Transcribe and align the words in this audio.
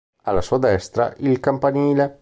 Alla 0.23 0.41
sua 0.41 0.57
destra, 0.57 1.13
il 1.19 1.39
campanile. 1.39 2.17